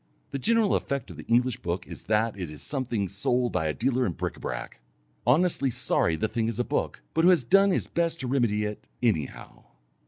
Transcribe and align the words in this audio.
The 0.31 0.39
general 0.39 0.73
effect 0.73 1.11
of 1.11 1.17
the 1.17 1.27
English 1.27 1.57
book 1.61 1.85
is 1.85 2.05
that 2.05 2.35
it 2.35 2.49
is 2.49 2.63
something 2.63 3.07
sold 3.07 3.51
by 3.51 3.67
a 3.67 3.73
dealer 3.75 4.03
in 4.03 4.13
bric 4.13 4.33
à 4.33 4.41
brac, 4.41 4.79
honestly 5.27 5.69
sorry 5.69 6.15
the 6.15 6.27
thing 6.27 6.47
is 6.47 6.59
a 6.59 6.63
book, 6.63 7.03
but 7.13 7.23
who 7.23 7.29
has 7.29 7.43
done 7.43 7.69
his 7.69 7.85
best 7.85 8.19
to 8.21 8.27
remedy 8.27 8.63
it, 8.65 8.87
anyhow! 9.03 9.63